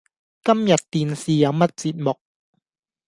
[0.43, 2.17] 今日電視有乜節目？